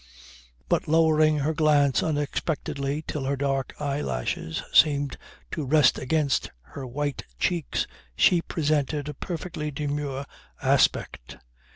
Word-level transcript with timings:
But 0.67 0.87
lowering 0.87 1.37
her 1.37 1.53
glance 1.53 2.01
unexpectedly 2.01 3.03
till 3.05 3.25
her 3.25 3.35
dark 3.35 3.79
eye 3.79 4.01
lashes 4.01 4.63
seemed 4.73 5.15
to 5.51 5.63
rest 5.63 5.99
against 5.99 6.49
her 6.73 6.87
white 6.87 7.23
cheeks 7.37 7.85
she 8.15 8.41
presented 8.41 9.09
a 9.09 9.13
perfectly 9.13 9.69
demure 9.69 10.25
aspect. 10.59 11.37